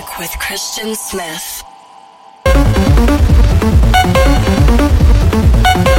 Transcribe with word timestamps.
Tronic 0.00 0.18
with 0.18 0.38
Christian 0.38 0.94
Smith. 0.94 1.64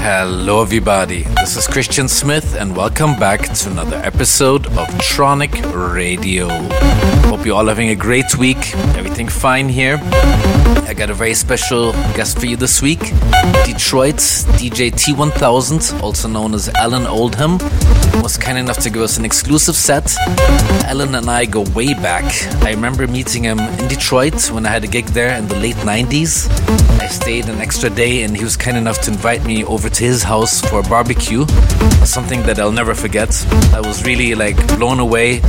Hello, 0.04 0.64
everybody. 0.64 1.22
This 1.42 1.56
is 1.56 1.68
Christian 1.68 2.08
Smith, 2.08 2.56
and 2.56 2.76
welcome 2.76 3.20
back 3.20 3.54
to 3.54 3.70
another 3.70 3.98
episode 3.98 4.66
of 4.66 4.88
Tronic 4.98 5.54
Radio. 5.94 6.50
Hope 7.30 7.46
you're 7.46 7.56
all 7.56 7.68
having 7.68 7.90
a 7.90 7.96
great 7.96 8.36
week. 8.36 8.76
Everything 8.98 9.28
fine 9.28 9.70
here. 9.70 10.00
I 10.02 10.96
got 10.98 11.12
a 11.12 11.14
very 11.14 11.36
special 11.36 11.92
guest 12.18 12.40
for 12.40 12.48
you 12.48 12.58
this 12.58 12.82
week 12.82 13.14
Detroit's 13.66 14.44
DJ 14.60 14.92
T1000, 14.92 16.02
also 16.02 16.28
known 16.28 16.54
as 16.54 16.70
Alan 16.70 17.06
Oldham, 17.06 17.58
was 18.22 18.38
kind 18.38 18.58
enough 18.58 18.78
to 18.80 18.90
give 18.90 19.02
us 19.02 19.18
an 19.18 19.26
exclusive 19.26 19.76
set. 19.76 20.16
Alan 20.86 21.16
and 21.16 21.30
I 21.30 21.46
go 21.46 21.62
way 21.76 21.94
back. 21.94 22.26
I 22.64 22.72
remember 22.72 23.08
meeting 23.08 23.44
him 23.44 23.60
in 23.60 23.88
Detroit 23.88 24.52
when 24.52 24.66
I 24.66 24.70
had 24.70 24.84
a 24.84 24.88
gig 24.88 25.06
there 25.08 25.38
in 25.38 25.48
the 25.48 25.56
late 25.56 25.76
90s. 25.78 26.50
I 27.02 27.08
stayed 27.08 27.46
an 27.50 27.60
extra 27.60 27.90
day, 27.90 28.24
and 28.24 28.36
he 28.36 28.44
was 28.44 28.56
kind 28.56 28.78
enough 28.78 29.02
to 29.02 29.12
invite 29.12 29.44
me 29.46 29.64
over 29.66 29.90
to 29.94 30.04
his 30.04 30.24
house 30.24 30.62
for 30.62 30.80
a 30.80 30.84
barbecue. 30.84 31.46
Something 32.06 32.42
that 32.44 32.60
I'll 32.60 32.72
never 32.72 32.94
forget. 32.96 33.30
I 33.74 33.82
was 33.82 34.04
really 34.06 34.36
like 34.36 34.58
blown 34.78 35.00
away 35.00 35.40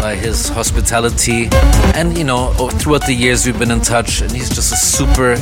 by 0.00 0.14
his 0.14 0.48
hospitality, 0.48 1.48
and 1.94 2.16
you 2.16 2.24
know, 2.24 2.52
throughout 2.78 3.06
the 3.06 3.14
years 3.14 3.44
we've 3.44 3.58
been 3.58 3.70
in 3.70 3.80
touch, 3.80 4.20
and 4.20 4.30
he's 4.30 4.48
just 4.48 4.72
a 4.72 4.76
super 4.76 5.36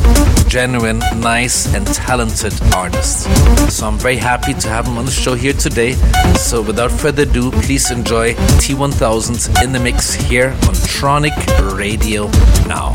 genuine, 0.49 1.01
nice, 1.17 1.73
and 1.75 1.87
talented 1.87 2.55
artist. 2.75 3.29
So 3.71 3.87
I'm 3.87 3.99
very 3.99 4.17
happy 4.17 4.55
to 4.55 4.69
have 4.69 4.87
him 4.87 4.99
on 4.99 5.05
the 5.05 5.11
show 5.11 5.35
here 5.35 5.53
today. 5.53 5.93
So 6.37 6.63
without 6.63 6.91
further 6.91 7.25
ado, 7.25 7.51
please 7.51 7.91
enjoy 7.91 8.35
T1000 8.35 9.65
in 9.65 9.73
the 9.73 9.81
mix 9.81 10.15
here 10.15 10.51
on 10.51 10.75
Tronic 10.75 11.35
Radio 11.77 12.29
now. 12.67 12.95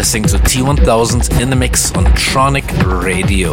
Listening 0.00 0.22
to 0.22 0.38
T1000 0.38 1.42
in 1.42 1.50
the 1.50 1.56
mix 1.56 1.92
on 1.92 2.06
Tronic 2.14 2.64
Radio. 3.02 3.52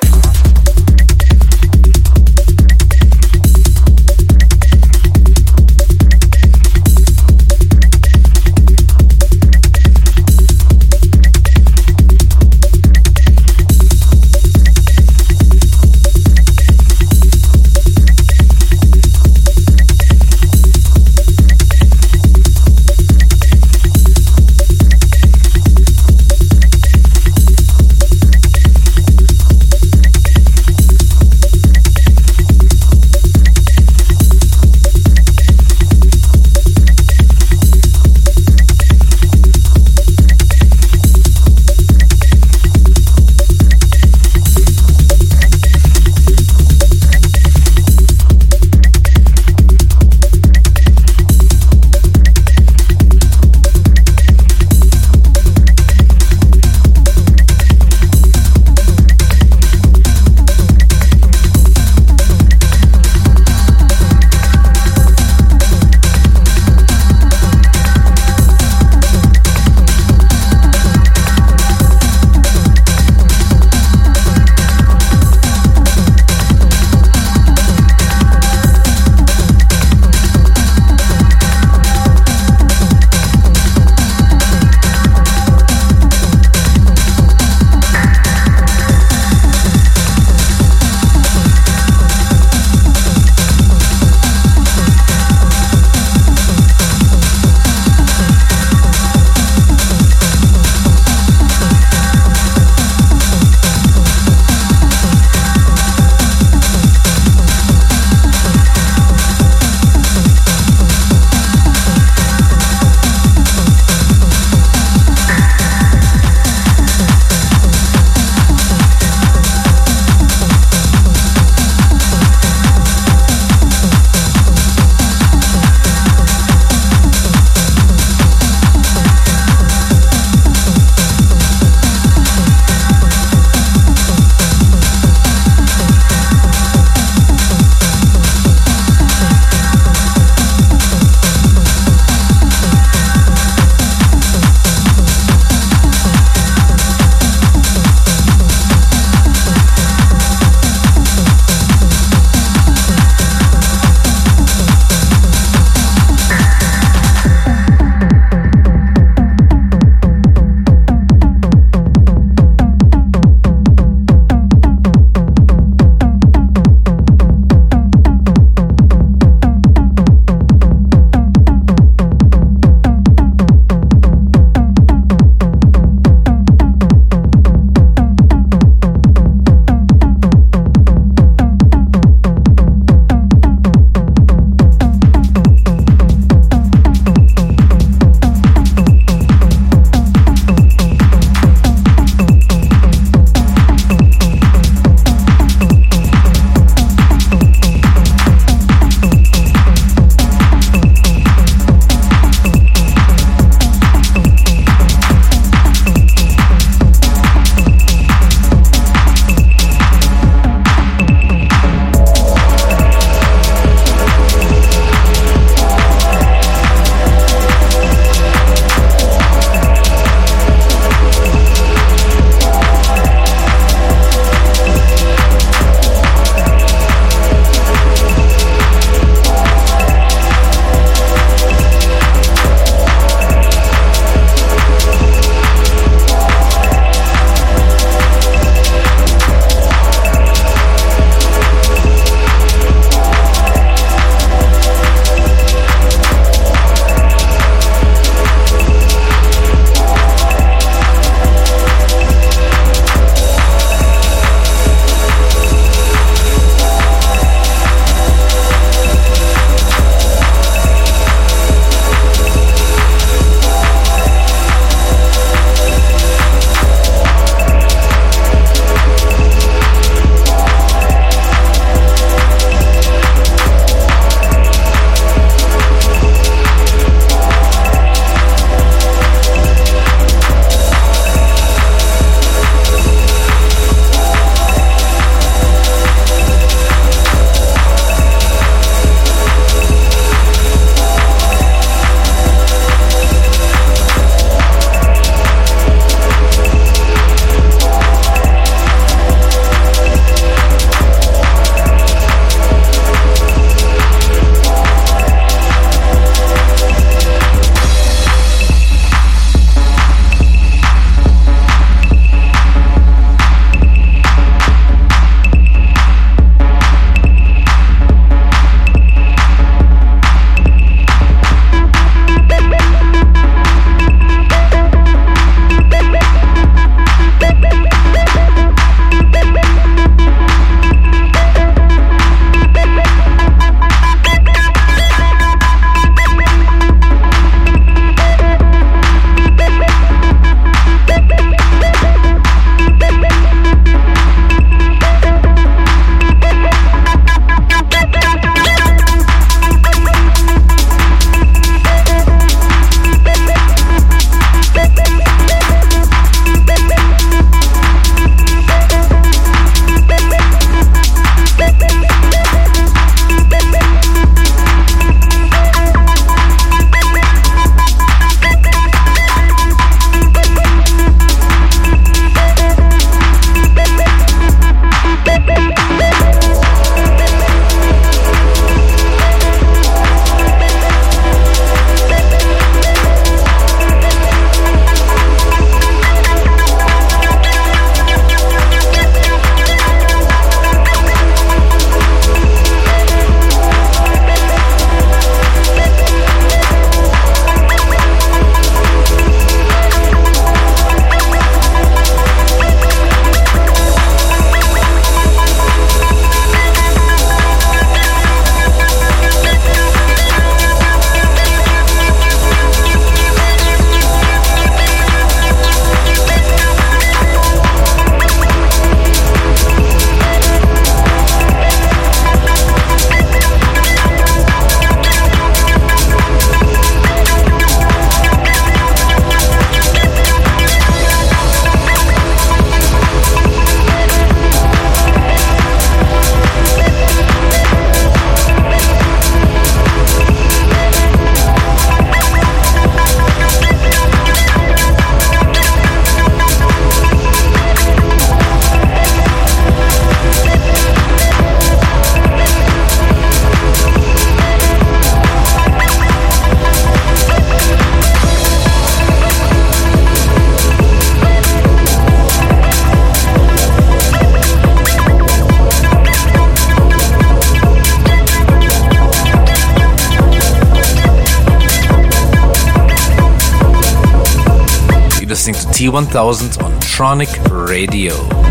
T1000 475.91 476.41
on 476.41 476.53
Tronic 476.61 477.11
Radio. 477.47 478.30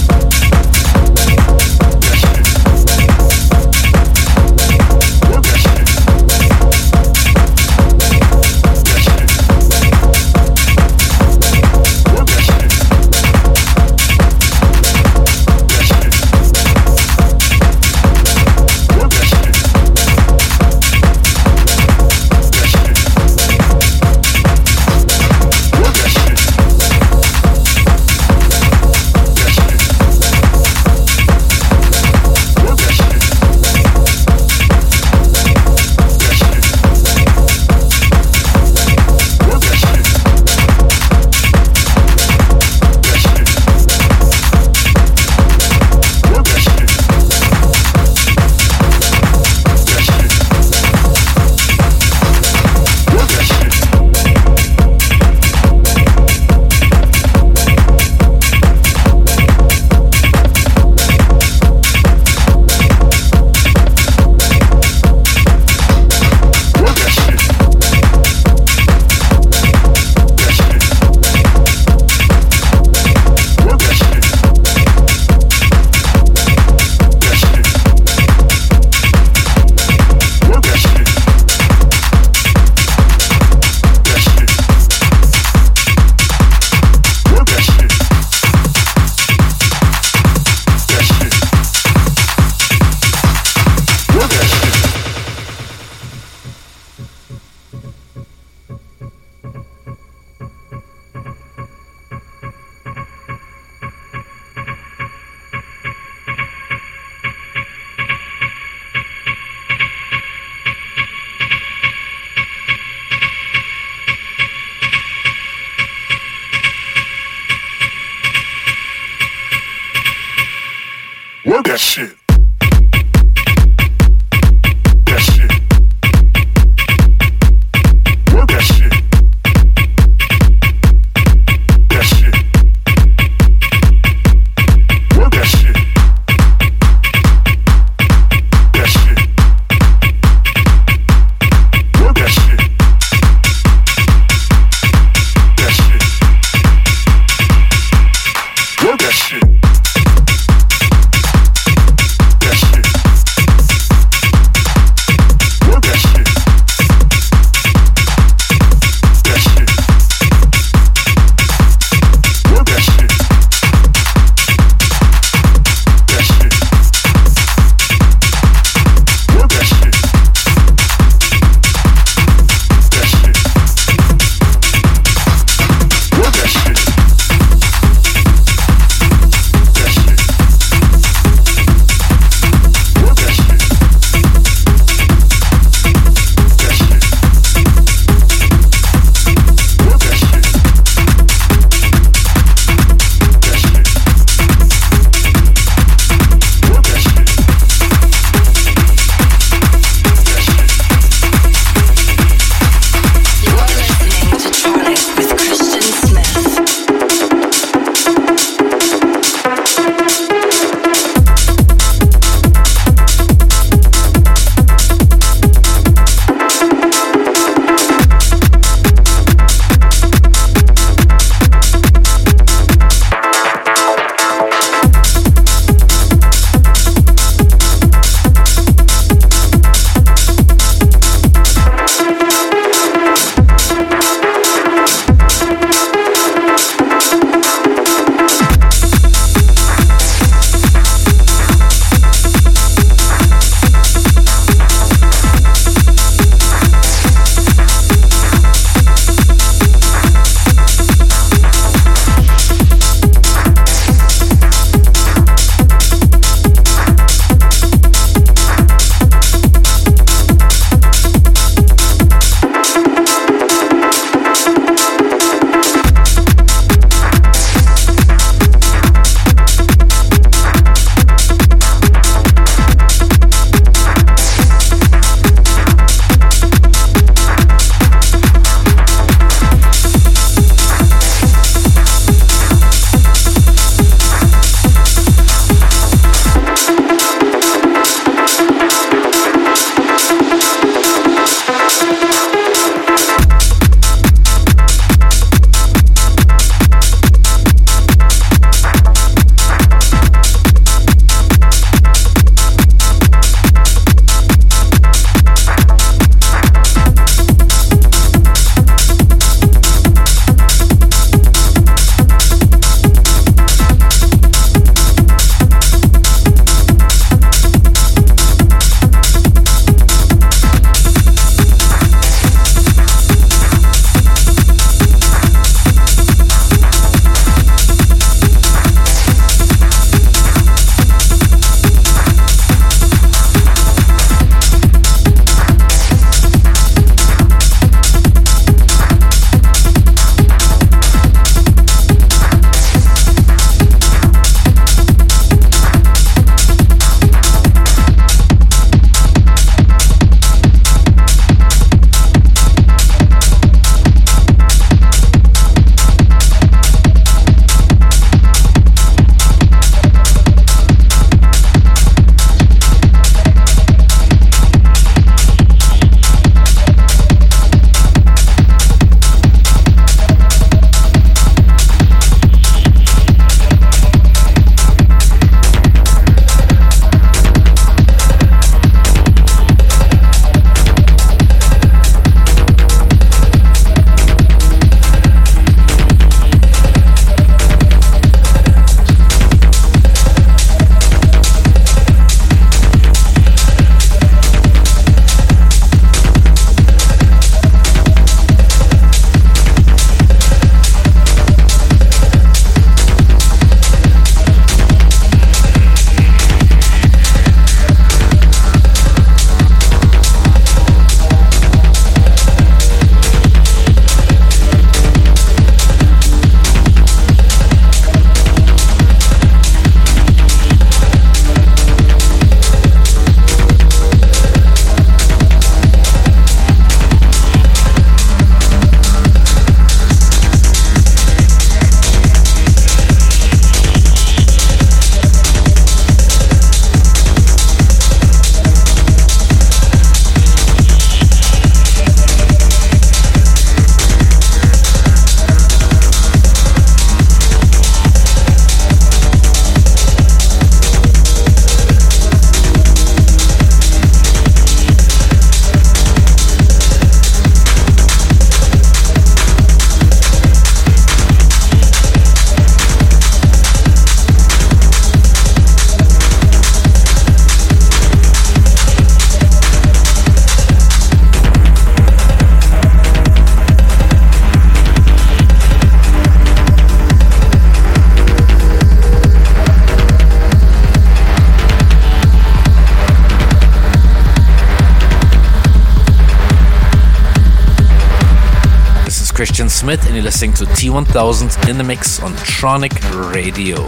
Smith, 489.61 489.85
and 489.85 489.93
you're 489.93 490.03
listening 490.03 490.33
to 490.33 490.43
T1000 490.45 491.47
in 491.47 491.55
the 491.55 491.63
mix 491.63 492.01
on 492.01 492.13
Tronic 492.13 492.73
Radio. 493.13 493.67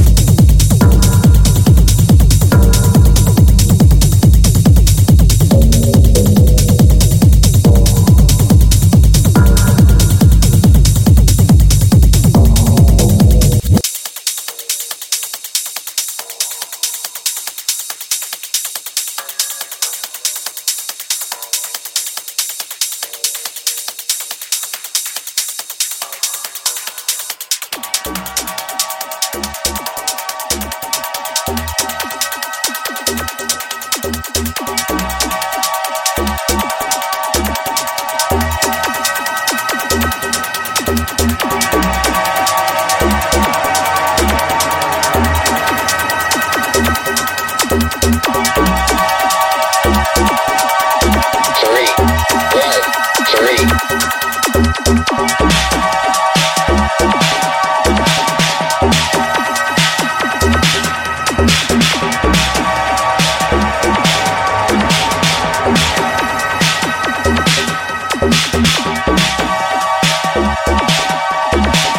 Bye. 71.51 71.90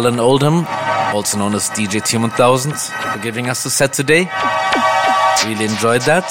Alan 0.00 0.18
Oldham, 0.18 0.64
also 1.14 1.36
known 1.36 1.54
as 1.54 1.68
DJ 1.68 2.00
T1000, 2.00 3.12
for 3.12 3.18
giving 3.18 3.50
us 3.50 3.64
the 3.64 3.68
set 3.68 3.92
today. 3.92 4.30
Really 5.44 5.66
enjoyed 5.66 6.00
that. 6.08 6.24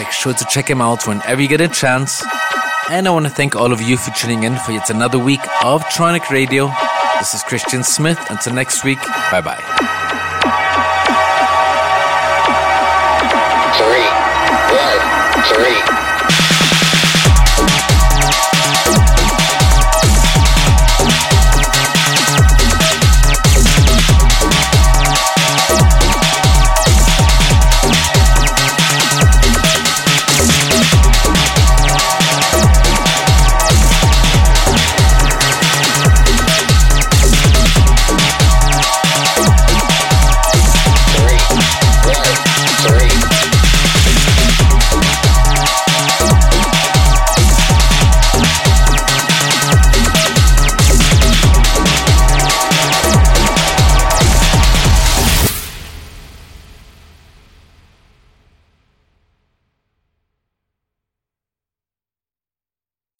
Make 0.00 0.10
sure 0.10 0.34
to 0.34 0.44
check 0.46 0.68
him 0.68 0.80
out 0.80 1.06
whenever 1.06 1.40
you 1.40 1.46
get 1.46 1.60
a 1.60 1.68
chance. 1.68 2.24
And 2.90 3.06
I 3.06 3.12
want 3.12 3.24
to 3.24 3.30
thank 3.30 3.54
all 3.54 3.72
of 3.72 3.80
you 3.80 3.96
for 3.96 4.10
tuning 4.10 4.42
in 4.42 4.56
for 4.56 4.72
yet 4.72 4.90
another 4.90 5.16
week 5.16 5.42
of 5.62 5.84
Tronic 5.84 6.28
Radio. 6.28 6.66
This 7.18 7.34
is 7.34 7.44
Christian 7.44 7.84
Smith. 7.84 8.18
Until 8.30 8.54
next 8.54 8.82
week, 8.82 8.98
bye 9.30 9.40
bye. 9.40 9.62
Three, 13.78 14.10
one, 14.74 14.98
three. 15.54 16.15